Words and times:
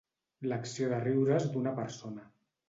L'acció 0.51 0.87
de 0.93 1.01
riure's 1.03 1.47
d'una 1.53 1.75
persona. 1.83 2.27